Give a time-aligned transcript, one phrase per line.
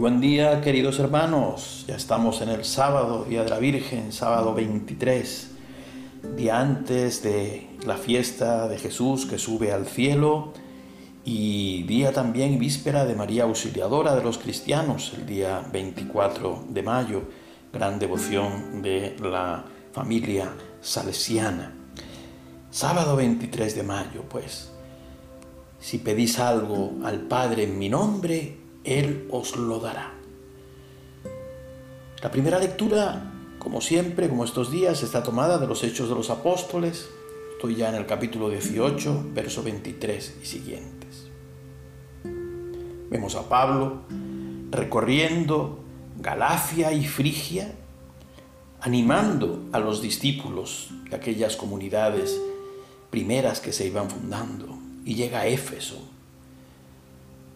[0.00, 1.84] buen día, queridos hermanos.
[1.86, 5.50] Ya estamos en el sábado, Día de la Virgen, sábado 23,
[6.38, 10.54] día antes de la fiesta de Jesús que sube al cielo
[11.22, 17.24] y día también víspera de María Auxiliadora de los cristianos, el día 24 de mayo,
[17.70, 21.74] gran devoción de la familia salesiana.
[22.70, 24.72] Sábado 23 de mayo, pues,
[25.78, 30.12] si pedís algo al Padre en mi nombre, Él os lo dará.
[32.22, 36.30] La primera lectura, como siempre, como estos días, está tomada de los Hechos de los
[36.30, 37.08] Apóstoles.
[37.52, 41.28] Estoy ya en el capítulo 18, verso 23 y siguientes.
[43.10, 44.02] Vemos a Pablo
[44.70, 45.80] recorriendo
[46.20, 47.74] Galacia y Frigia,
[48.80, 52.40] animando a los discípulos de aquellas comunidades
[53.10, 56.09] primeras que se iban fundando y llega a Éfeso.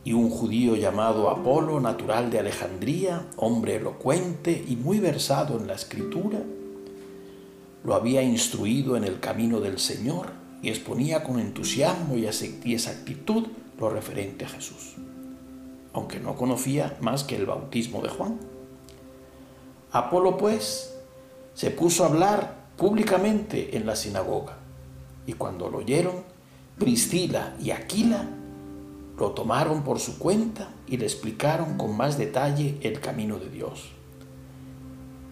[0.05, 5.75] Y un judío llamado Apolo, natural de Alejandría, hombre elocuente y muy versado en la
[5.75, 6.41] escritura,
[7.85, 10.29] lo había instruido en el camino del Señor
[10.63, 13.47] y exponía con entusiasmo y exactitud
[13.79, 14.95] lo referente a Jesús,
[15.95, 18.39] aunque no conocía más que el bautismo de Juan.
[19.91, 20.95] Apolo, pues,
[21.55, 24.57] se puso a hablar públicamente en la sinagoga,
[25.27, 26.25] y cuando lo oyeron,
[26.79, 28.29] Priscila y Aquila
[29.19, 33.91] lo tomaron por su cuenta y le explicaron con más detalle el camino de Dios.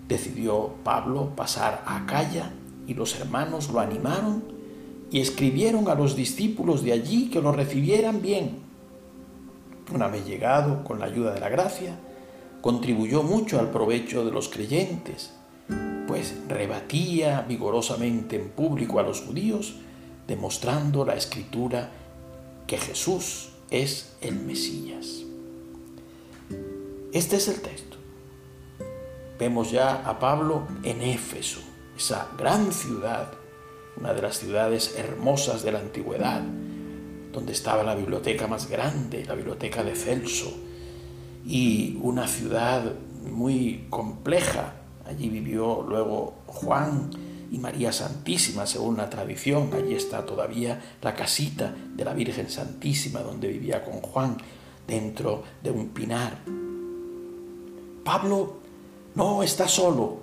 [0.09, 2.53] Decidió Pablo pasar a Acaya
[2.87, 4.45] y los hermanos lo animaron
[5.11, 8.61] y escribieron a los discípulos de allí que lo recibieran bien.
[9.93, 11.99] Una vez llegado, con la ayuda de la gracia,
[12.61, 15.35] contribuyó mucho al provecho de los creyentes,
[16.07, 19.75] pues rebatía vigorosamente en público a los judíos
[20.27, 21.91] demostrando la escritura
[22.67, 25.23] que Jesús es el Mesías.
[27.13, 27.97] Este es el texto.
[29.39, 31.61] Vemos ya a Pablo en Éfeso,
[31.97, 33.33] esa gran ciudad,
[33.97, 36.43] una de las ciudades hermosas de la antigüedad,
[37.33, 40.53] donde estaba la biblioteca más grande, la biblioteca de Celso,
[41.47, 42.93] y una ciudad
[43.25, 44.75] muy compleja.
[45.07, 47.11] Allí vivió luego Juan,
[47.53, 49.71] y María Santísima, según la tradición.
[49.75, 54.39] Allí está todavía la casita de la Virgen Santísima donde vivía con Juan,
[54.89, 56.39] dentro de un pinar.
[58.03, 58.55] Pablo
[59.15, 60.19] no está solo,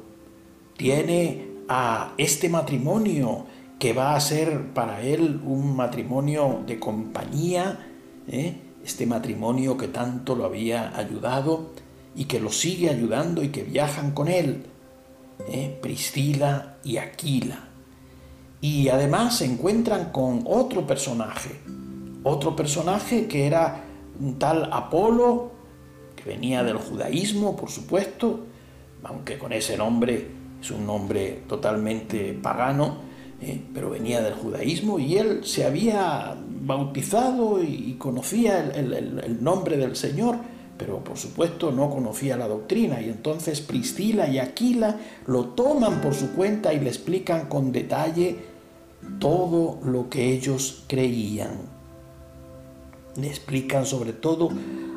[0.76, 3.46] tiene a este matrimonio
[3.78, 7.88] que va a ser para él un matrimonio de compañía,
[8.28, 8.58] ¿eh?
[8.84, 11.70] este matrimonio que tanto lo había ayudado
[12.16, 14.66] y que lo sigue ayudando y que viajan con él.
[15.48, 15.78] ¿Eh?
[15.82, 17.68] Priscila y Aquila.
[18.62, 21.60] Y además se encuentran con otro personaje,
[22.24, 23.84] otro personaje que era
[24.20, 25.52] un tal Apolo,
[26.16, 28.46] que venía del judaísmo, por supuesto,
[29.04, 30.28] aunque con ese nombre
[30.62, 32.98] es un nombre totalmente pagano,
[33.42, 33.62] ¿eh?
[33.74, 40.36] pero venía del judaísmo y él se había bautizado y conocía el nombre del Señor
[40.80, 44.98] pero por supuesto no conocía la doctrina y entonces Priscila y Aquila
[45.28, 48.38] lo toman por su cuenta y le explican con detalle
[49.20, 51.52] todo lo que ellos creían.
[53.18, 54.50] Le explican sobre todo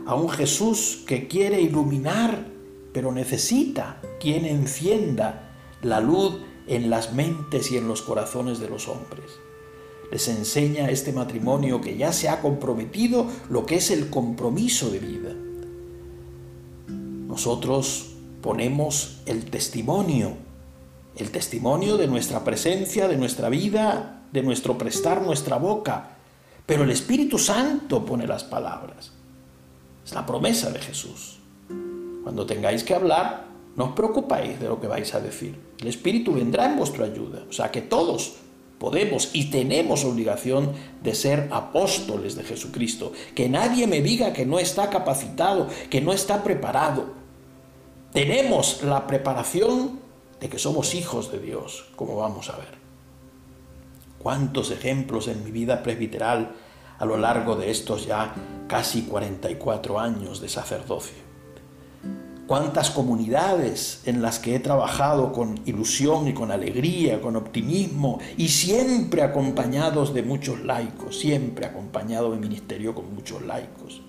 [0.06, 2.47] a un Jesús que quiere iluminar,
[2.94, 5.50] pero necesita quien encienda
[5.82, 6.37] la luz
[6.69, 9.32] en las mentes y en los corazones de los hombres.
[10.12, 14.98] Les enseña este matrimonio que ya se ha comprometido lo que es el compromiso de
[15.00, 15.34] vida
[17.32, 18.09] nosotros
[18.43, 20.34] ponemos el testimonio,
[21.16, 26.10] el testimonio de nuestra presencia, de nuestra vida, de nuestro prestar nuestra boca,
[26.66, 29.12] pero el Espíritu Santo pone las palabras.
[30.04, 31.38] Es la promesa de Jesús.
[32.22, 35.59] Cuando tengáis que hablar, no os preocupáis de lo que vais a decir.
[35.81, 37.44] El Espíritu vendrá en vuestra ayuda.
[37.48, 38.34] O sea que todos
[38.78, 40.72] podemos y tenemos obligación
[41.03, 43.15] de ser apóstoles de Jesucristo.
[43.34, 47.22] Que nadie me diga que no está capacitado, que no está preparado
[48.12, 50.00] tenemos la preparación
[50.41, 52.82] de que somos hijos de Dios, como vamos a ver.
[54.18, 56.53] ¿Cuántos ejemplos en mi vida presbiteral
[56.98, 58.34] a lo largo de estos ya
[58.68, 61.32] casi 44 años de sacerdocio?
[62.53, 68.48] cuántas comunidades en las que he trabajado con ilusión y con alegría, con optimismo y
[68.48, 74.03] siempre acompañados de muchos laicos, siempre acompañado de ministerio con muchos laicos,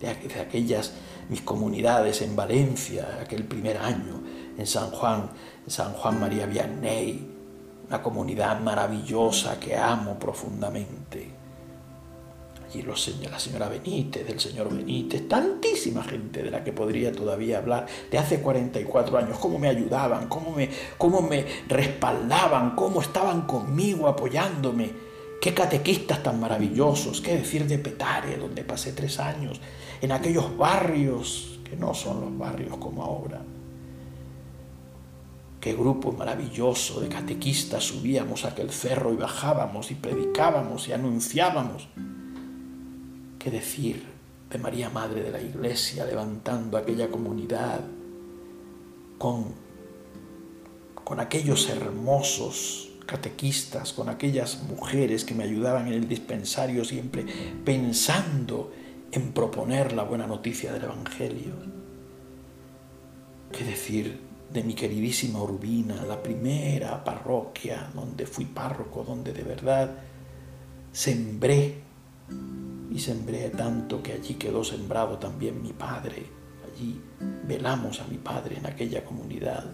[0.00, 0.08] de,
[0.40, 0.92] aquellas
[1.28, 4.22] mis comunidades en Valencia, aquel primer año,
[4.56, 5.30] en San Juan,
[5.66, 7.26] San Juan María Vianney,
[7.88, 11.30] una comunidad maravillosa que amo profundamente.
[12.64, 17.58] allí los, la señora Benítez, del señor Benítez, tantísima gente de la que podría todavía
[17.58, 20.68] hablar, de hace 44 años, cómo me ayudaban, cómo me,
[20.98, 25.05] cómo me respaldaban, cómo estaban conmigo apoyándome.
[25.40, 29.60] Qué catequistas tan maravillosos, qué decir de Petare, donde pasé tres años,
[30.00, 33.42] en aquellos barrios que no son los barrios como ahora.
[35.60, 41.88] Qué grupo maravilloso de catequistas subíamos a aquel cerro y bajábamos y predicábamos y anunciábamos.
[43.38, 44.04] Qué decir
[44.50, 47.80] de María Madre de la Iglesia levantando aquella comunidad
[49.18, 49.46] con,
[50.94, 57.24] con aquellos hermosos catequistas, con aquellas mujeres que me ayudaban en el dispensario siempre
[57.64, 58.72] pensando
[59.12, 61.54] en proponer la buena noticia del Evangelio.
[63.52, 69.90] ¿Qué decir de mi queridísima Urbina, la primera parroquia donde fui párroco, donde de verdad
[70.92, 71.82] sembré
[72.90, 76.24] y sembré tanto que allí quedó sembrado también mi padre.
[76.72, 77.00] Allí
[77.46, 79.64] velamos a mi padre en aquella comunidad.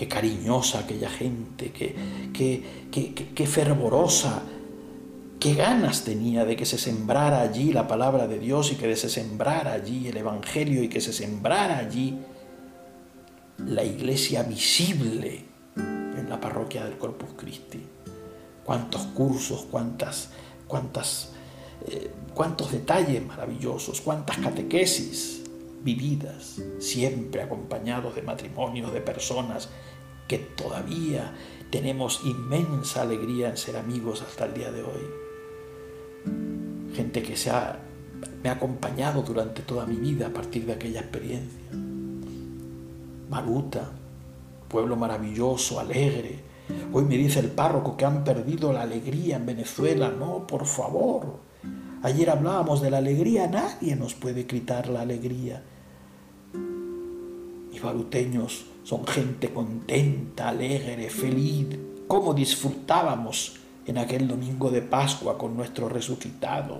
[0.00, 1.94] Qué cariñosa aquella gente, qué,
[2.32, 4.42] qué, qué, qué fervorosa
[5.38, 9.10] qué ganas tenía de que se sembrara allí la palabra de Dios y que se
[9.10, 12.18] sembrara allí el Evangelio y que se sembrara allí
[13.58, 15.44] la iglesia visible
[15.76, 17.84] en la parroquia del Corpus Christi.
[18.64, 20.30] Cuántos cursos, cuántas,
[20.66, 21.32] cuántas,
[21.86, 25.42] eh, cuántos detalles maravillosos, cuántas catequesis
[25.82, 29.68] vividas, siempre acompañados de matrimonios de personas
[30.30, 31.34] que todavía
[31.70, 35.30] tenemos inmensa alegría en ser amigos hasta el día de hoy
[36.94, 37.78] gente que se ha,
[38.42, 41.70] me ha acompañado durante toda mi vida a partir de aquella experiencia.
[43.30, 43.90] Maruta,
[44.68, 46.40] pueblo maravilloso, alegre.
[46.92, 50.10] Hoy me dice el párroco que han perdido la alegría en Venezuela.
[50.10, 51.38] No, por favor.
[52.02, 55.62] Ayer hablábamos de la alegría, nadie nos puede quitar la alegría.
[57.70, 61.66] Mis baruteños son gente contenta, alegre, feliz.
[62.06, 63.60] ¿Cómo disfrutábamos
[63.90, 66.78] en aquel domingo de Pascua con nuestro resucitado.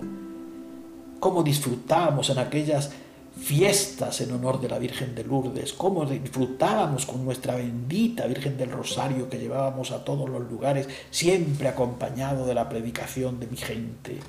[1.19, 2.91] Cómo disfrutábamos en aquellas
[3.37, 8.71] fiestas en honor de la Virgen de Lourdes, cómo disfrutábamos con nuestra bendita Virgen del
[8.71, 14.19] Rosario que llevábamos a todos los lugares, siempre acompañado de la predicación de mi gente.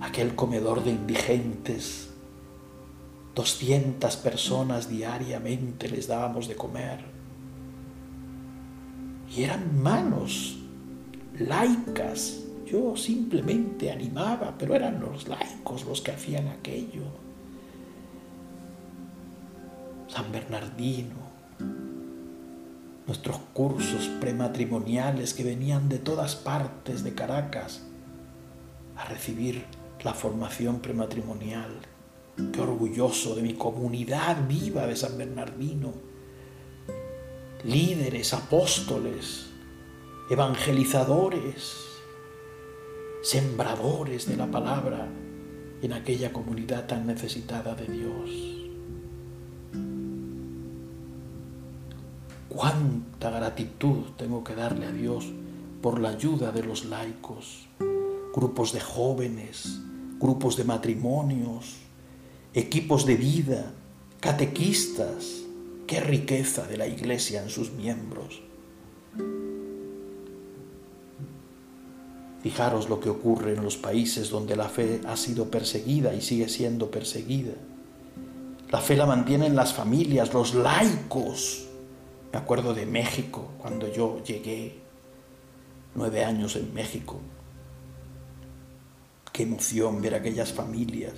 [0.00, 2.07] Aquel comedor de indigentes,
[3.38, 6.98] 200 personas diariamente les dábamos de comer.
[9.32, 10.58] Y eran manos
[11.38, 12.40] laicas.
[12.66, 17.04] Yo simplemente animaba, pero eran los laicos los que hacían aquello.
[20.08, 21.14] San Bernardino,
[23.06, 27.82] nuestros cursos prematrimoniales que venían de todas partes de Caracas
[28.96, 29.64] a recibir
[30.02, 31.70] la formación prematrimonial.
[32.52, 35.92] Qué orgulloso de mi comunidad viva de San Bernardino.
[37.64, 39.50] Líderes, apóstoles,
[40.30, 41.74] evangelizadores,
[43.22, 45.08] sembradores de la palabra
[45.82, 48.30] en aquella comunidad tan necesitada de Dios.
[52.48, 55.26] Cuánta gratitud tengo que darle a Dios
[55.82, 57.66] por la ayuda de los laicos,
[58.32, 59.80] grupos de jóvenes,
[60.20, 61.87] grupos de matrimonios,
[62.54, 63.72] equipos de vida,
[64.20, 65.42] catequistas.
[65.86, 68.42] Qué riqueza de la iglesia en sus miembros.
[72.42, 76.48] Fijaros lo que ocurre en los países donde la fe ha sido perseguida y sigue
[76.48, 77.54] siendo perseguida.
[78.70, 81.66] La fe la mantienen las familias, los laicos.
[82.32, 84.78] Me acuerdo de México, cuando yo llegué,
[85.94, 87.18] nueve años en México.
[89.32, 91.14] Qué emoción ver aquellas familias.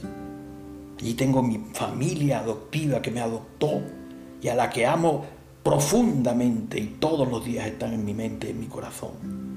[1.00, 3.82] Allí tengo mi familia adoptiva que me adoptó
[4.42, 5.24] y a la que amo
[5.62, 9.50] profundamente y todos los días están en mi mente, en mi corazón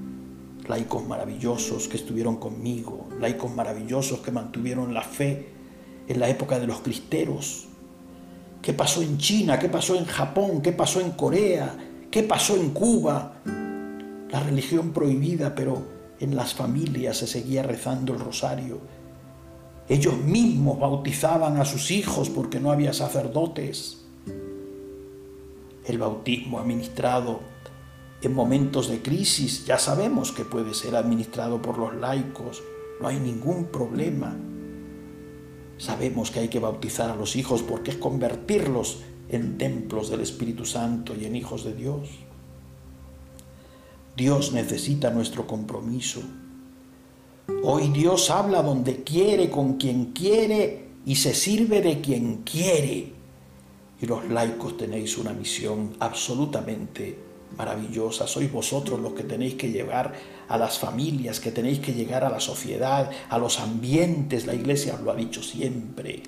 [0.68, 5.50] laicos maravillosos que estuvieron conmigo, laicos maravillosos que mantuvieron la fe
[6.08, 7.68] en la época de los cristeros.
[8.62, 9.60] ¿Qué pasó en China?
[9.60, 10.62] ¿Qué pasó en Japón?
[10.62, 11.76] ¿Qué pasó en Corea?
[12.10, 13.34] ¿Qué pasó en Cuba?
[14.30, 15.84] La religión prohibida, pero
[16.20, 18.80] en las familias se seguía rezando el rosario.
[19.90, 24.06] Ellos mismos bautizaban a sus hijos porque no había sacerdotes.
[25.86, 27.42] El bautismo administrado
[28.24, 32.64] en momentos de crisis ya sabemos que puede ser administrado por los laicos,
[33.02, 34.34] no hay ningún problema.
[35.78, 40.66] Sabemos que hay que bautizar a los hijos porque es convertirlos en templos del Espíritu
[40.66, 42.10] Santo y en hijos de Dios.
[44.16, 46.22] Dios necesita nuestro compromiso.
[47.48, 53.12] Hoy Dios habla donde quiere, con quien quiere y se sirve de quien quiere.
[54.02, 57.18] Y los laicos tenéis una misión absolutamente
[57.58, 58.28] maravillosa.
[58.28, 60.14] Sois vosotros los que tenéis que llegar
[60.48, 64.46] a las familias, que tenéis que llegar a la sociedad, a los ambientes.
[64.46, 66.24] La Iglesia os lo ha dicho siempre.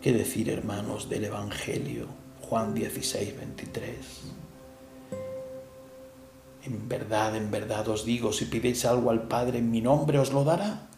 [0.00, 2.06] ¿Qué decir, hermanos, del Evangelio?
[2.42, 4.45] Juan 16, 23.
[6.66, 10.32] En verdad, en verdad os digo, si pidéis algo al Padre en mi nombre, os
[10.32, 10.88] lo dará.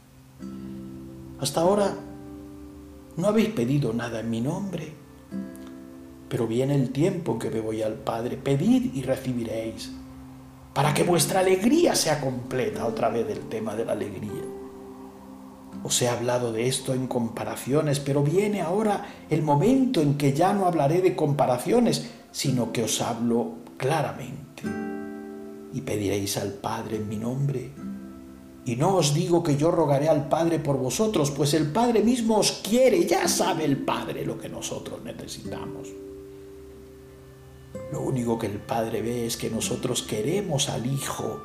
[1.40, 1.94] Hasta ahora
[3.16, 4.94] no habéis pedido nada en mi nombre,
[6.30, 8.38] pero viene el tiempo en que me voy al Padre.
[8.38, 9.92] Pedid y recibiréis,
[10.72, 14.44] para que vuestra alegría sea completa, otra vez el tema de la alegría.
[15.84, 20.54] Os he hablado de esto en comparaciones, pero viene ahora el momento en que ya
[20.54, 24.87] no hablaré de comparaciones, sino que os hablo claramente.
[25.72, 27.72] Y pediréis al Padre en mi nombre.
[28.64, 32.38] Y no os digo que yo rogaré al Padre por vosotros, pues el Padre mismo
[32.38, 35.88] os quiere, ya sabe el Padre lo que nosotros necesitamos.
[37.92, 41.42] Lo único que el Padre ve es que nosotros queremos al Hijo,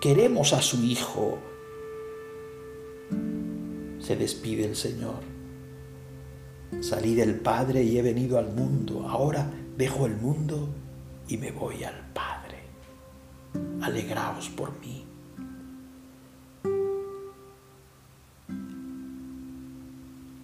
[0.00, 1.38] queremos a su Hijo,
[4.00, 5.20] se despide el Señor.
[6.80, 9.06] Salí del Padre y he venido al mundo.
[9.08, 10.68] Ahora dejo el mundo
[11.28, 12.25] y me voy al Padre.
[13.86, 15.04] Alegraos por mí.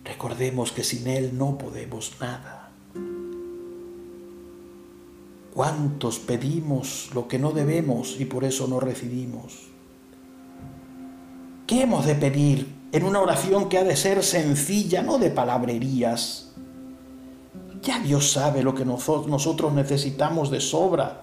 [0.05, 2.71] Recordemos que sin Él no podemos nada.
[5.55, 9.69] ¿Cuántos pedimos lo que no debemos y por eso no recibimos?
[11.67, 16.53] ¿Qué hemos de pedir en una oración que ha de ser sencilla, no de palabrerías.
[17.81, 21.23] Ya Dios sabe lo que nosotros necesitamos de sobra.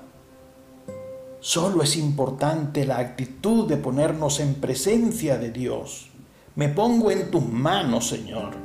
[1.40, 6.10] Solo es importante la actitud de ponernos en presencia de Dios.
[6.56, 8.56] Me pongo en tus manos, Señor.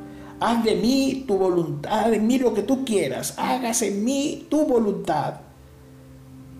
[0.40, 3.34] Haz de mí tu voluntad, de mí lo que tú quieras.
[3.38, 5.34] Hagas en mí tu voluntad.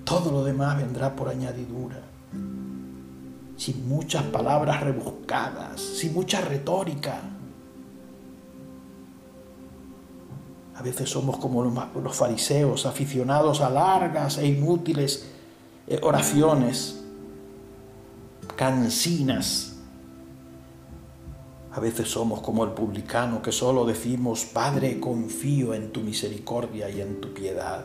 [0.04, 2.14] Todo lo demás vendrá por añadidura
[3.56, 7.20] sin muchas palabras rebuscadas, sin mucha retórica.
[10.74, 15.30] A veces somos como los fariseos, aficionados a largas e inútiles
[15.86, 17.04] eh, oraciones,
[18.56, 19.76] cansinas.
[21.72, 27.00] A veces somos como el publicano que solo decimos, Padre, confío en tu misericordia y
[27.00, 27.84] en tu piedad.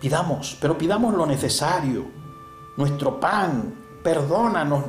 [0.00, 2.06] Pidamos, pero pidamos lo necesario,
[2.76, 4.84] nuestro pan, perdónanos,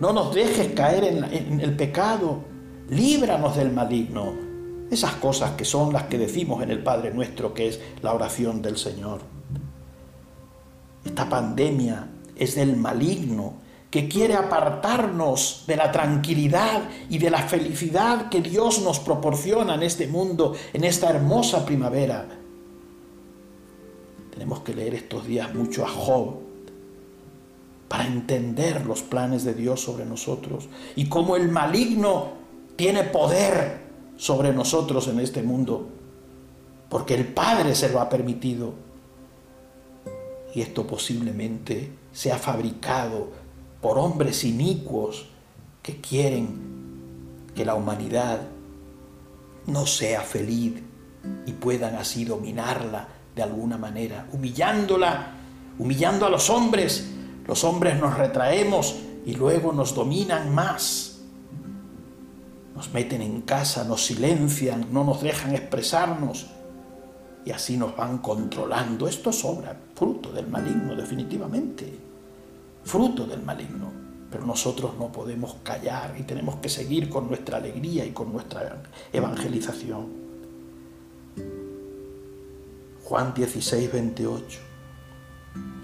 [0.00, 2.40] no nos dejes caer en, el pecado,
[2.88, 4.32] líbranos del maligno.
[4.90, 8.62] Esas cosas que son las que decimos en el Padre nuestro, que es la oración
[8.62, 9.33] del Señor.
[11.04, 13.54] Esta pandemia es del maligno
[13.90, 19.84] que quiere apartarnos de la tranquilidad y de la felicidad que Dios nos proporciona en
[19.84, 22.26] este mundo, en esta hermosa primavera.
[24.32, 26.44] Tenemos que leer estos días mucho a Job,
[27.88, 32.32] para entender los planes de Dios sobre nosotros y cómo el maligno
[32.74, 33.84] tiene poder
[34.16, 35.88] sobre nosotros en este mundo,
[36.88, 38.83] porque el Padre se lo ha permitido.
[40.54, 43.28] Y esto posiblemente sea fabricado
[43.80, 45.26] por hombres inicuos
[45.82, 46.74] que quieren
[47.54, 48.40] que la humanidad
[49.66, 50.74] no sea feliz
[51.46, 55.32] y puedan así dominarla de alguna manera, humillándola,
[55.78, 57.14] humillando a los hombres
[57.46, 58.96] los hombres nos retraemos
[59.26, 61.18] y luego nos dominan más.
[62.74, 66.46] Nos meten en casa, nos silencian, no nos dejan expresarnos
[67.44, 69.06] y así nos van controlando.
[69.06, 69.44] Esto es
[69.94, 71.98] fruto del maligno, definitivamente.
[72.84, 73.92] Fruto del maligno.
[74.30, 78.82] Pero nosotros no podemos callar y tenemos que seguir con nuestra alegría y con nuestra
[79.12, 80.24] evangelización.
[83.04, 84.60] Juan 16, 28.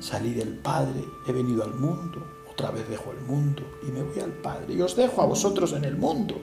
[0.00, 4.18] Salí del Padre, he venido al mundo, otra vez dejo el mundo y me voy
[4.20, 4.74] al Padre.
[4.74, 6.36] Y os dejo a vosotros en el mundo.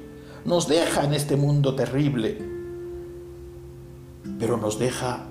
[0.46, 2.57] Nos deja en este mundo terrible,
[4.40, 5.26] pero nos deja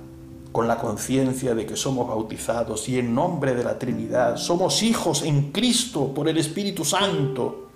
[0.53, 5.23] con la conciencia de que somos bautizados y en nombre de la Trinidad somos hijos
[5.23, 7.69] en Cristo por el Espíritu Santo.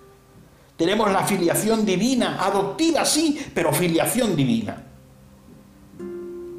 [0.77, 4.87] Tenemos la filiación divina, adoptiva sí, pero filiación divina.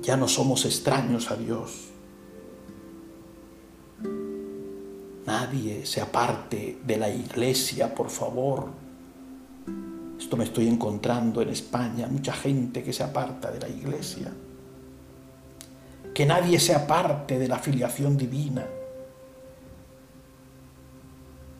[0.03, 1.91] Ya no somos extraños a Dios
[5.25, 8.69] Nadie se aparte de la iglesia, por favor.
[10.19, 14.31] Esto me estoy encontrando en España, mucha gente que se aparta de la iglesia.
[16.21, 18.63] Que nadie se aparte de la filiación divina.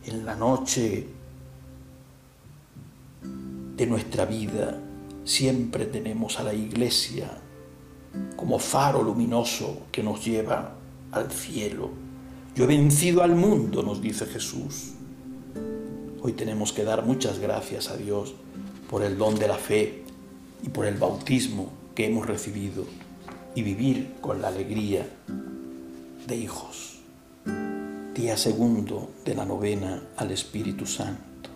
[0.06, 1.08] en la noche
[3.76, 4.80] de nuestra vida
[5.26, 7.42] siempre tenemos a la iglesia
[8.36, 10.76] como faro luminoso que nos lleva
[11.12, 11.90] al cielo.
[12.54, 14.92] Yo he vencido al mundo, nos dice Jesús.
[16.22, 18.36] Hoy tenemos que dar muchas gracias a Dios
[18.92, 20.04] por el don de la fe
[20.62, 22.86] y por el bautismo que hemos recibido
[23.56, 25.08] y vivir con la alegría
[26.28, 27.00] de hijos.
[28.14, 31.50] Día segundo de la novena al Espíritu Santo.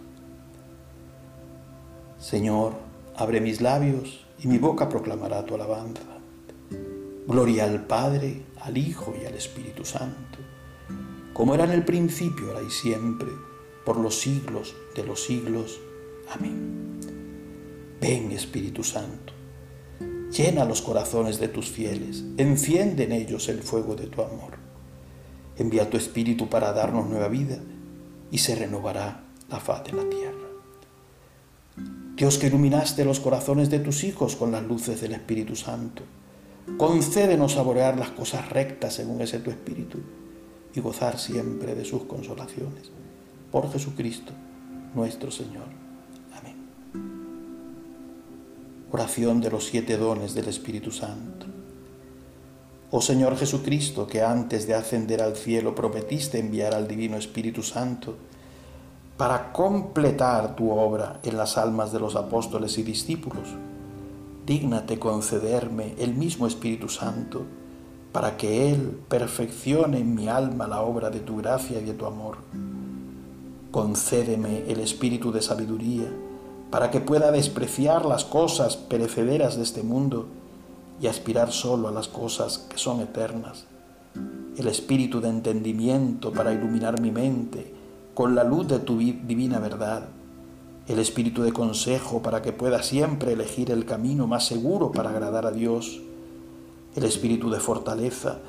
[2.19, 2.73] Señor,
[3.15, 6.01] abre mis labios y mi boca proclamará tu alabanza.
[7.27, 10.39] Gloria al Padre, al Hijo y al Espíritu Santo,
[11.33, 13.29] como era en el principio, ahora y siempre,
[13.85, 15.79] por los siglos de los siglos.
[16.29, 16.99] Amén.
[17.99, 19.34] Ven Espíritu Santo
[20.35, 24.57] Llena los corazones de tus fieles, enciende en ellos el fuego de tu amor.
[25.55, 27.59] Envía tu Espíritu para darnos nueva vida
[28.31, 30.35] y se renovará la faz de la tierra.
[32.17, 36.03] Dios que iluminaste los corazones de tus hijos con las luces del Espíritu Santo,
[36.77, 39.99] concédenos saborear las cosas rectas según ese tu Espíritu
[40.73, 42.91] y gozar siempre de sus consolaciones.
[43.53, 44.33] Por Jesucristo,
[44.95, 45.84] nuestro Señor.
[48.91, 51.47] Oración de los siete dones del Espíritu Santo.
[52.91, 58.15] Oh Señor Jesucristo, que antes de ascender al cielo prometiste enviar al Divino Espíritu Santo
[59.17, 63.49] para completar tu obra en las almas de los apóstoles y discípulos,
[64.45, 67.43] dígnate concederme el mismo Espíritu Santo
[68.11, 72.05] para que Él perfeccione en mi alma la obra de tu gracia y de tu
[72.05, 72.37] amor.
[73.71, 76.09] Concédeme el espíritu de sabiduría,
[76.75, 80.25] para que pueda despreciar las cosas perecederas de este mundo
[80.99, 83.63] y aspirar solo a las cosas que son eternas.
[84.57, 87.73] El espíritu de entendimiento para iluminar mi mente
[88.13, 90.09] con la luz de tu divina verdad.
[90.85, 95.45] El espíritu de consejo para que pueda siempre elegir el camino más seguro para agradar
[95.45, 96.01] a Dios.
[96.93, 98.39] El espíritu de fortaleza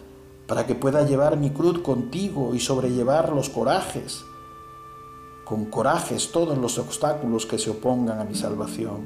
[0.49, 4.25] para que pueda llevar mi cruz contigo y sobrellevar los corajes
[5.47, 9.03] con corajes todos los obstáculos que se opongan a mi salvación.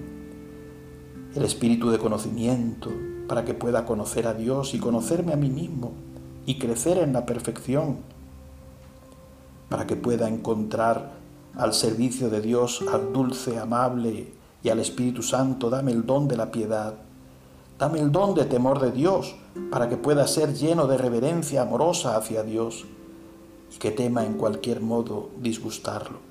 [1.35, 2.91] El espíritu de conocimiento
[3.29, 5.93] para que pueda conocer a Dios y conocerme a mí mismo
[6.47, 7.99] y crecer en la perfección.
[9.69, 11.13] Para que pueda encontrar
[11.57, 16.39] al servicio de Dios al dulce, amable y al Espíritu Santo, dame el don de
[16.39, 16.95] la piedad.
[17.79, 19.37] Dame el don de temor de Dios
[19.71, 22.87] para que pueda ser lleno de reverencia amorosa hacia Dios
[23.77, 26.30] y que tema en cualquier modo disgustarlo.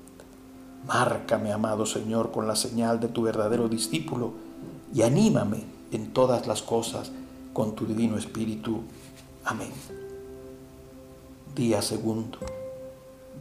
[0.86, 4.32] Márcame, amado Señor, con la señal de tu verdadero discípulo
[4.94, 7.12] y anímame en todas las cosas
[7.52, 8.80] con tu divino Espíritu.
[9.44, 9.70] Amén.
[11.54, 12.38] Día segundo.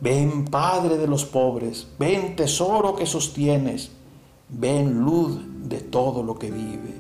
[0.02, 3.92] Ven, Padre de los pobres, ven, tesoro que sostienes,
[4.50, 6.96] ven, luz de todo lo que vive.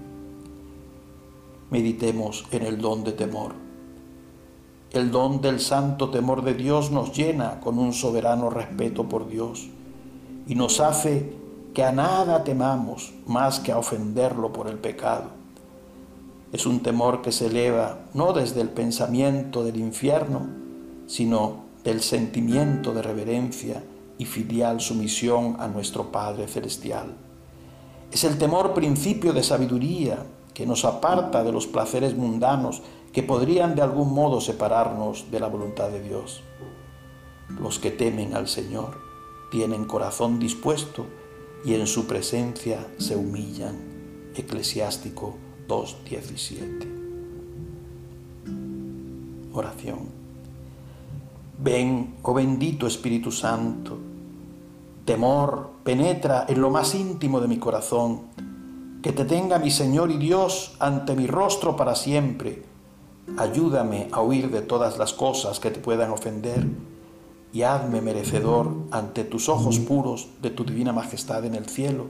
[1.69, 3.53] Meditemos en el don de temor.
[4.91, 9.69] El don del santo temor de Dios nos llena con un soberano respeto por Dios
[10.49, 11.31] y nos hace
[11.75, 15.25] que a nada temamos más que a ofenderlo por el pecado.
[16.51, 20.47] Es un temor que se eleva no desde el pensamiento del infierno,
[21.05, 23.83] sino del sentimiento de reverencia
[24.17, 27.13] y filial sumisión a nuestro Padre Celestial.
[28.11, 32.81] Es el temor principio de sabiduría que nos aparta de los placeres mundanos
[33.13, 36.41] que podrían de algún modo separarnos de la voluntad de Dios.
[37.61, 39.08] Los que temen al Señor
[39.49, 41.05] tienen corazón dispuesto
[41.65, 43.75] y en su presencia se humillan.
[44.35, 45.35] Eclesiástico
[45.67, 46.87] 2.17.
[49.53, 50.19] Oración.
[51.61, 53.97] Ven, oh bendito Espíritu Santo,
[55.03, 58.21] temor penetra en lo más íntimo de mi corazón,
[59.01, 62.63] que te tenga mi Señor y Dios ante mi rostro para siempre.
[63.37, 66.65] Ayúdame a huir de todas las cosas que te puedan ofender
[67.51, 72.07] y hazme merecedor ante tus ojos puros de tu divina majestad en el cielo,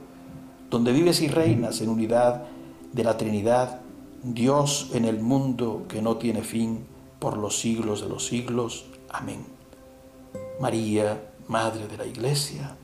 [0.68, 2.44] donde vives y reinas en unidad
[2.92, 3.80] de la Trinidad,
[4.22, 6.84] Dios en el mundo que no tiene fin,
[7.18, 8.86] por los siglos de los siglos.
[9.10, 9.44] Amén.
[10.58, 12.76] María, Madre de la Iglesia,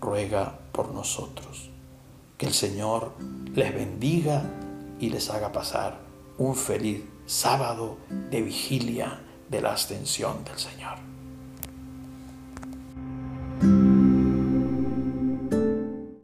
[0.00, 1.70] ruega por nosotros.
[2.36, 3.12] Que el Señor
[3.54, 4.42] les bendiga
[5.00, 5.98] y les haga pasar
[6.38, 7.98] un feliz sábado
[8.30, 11.07] de vigilia de la ascensión del Señor.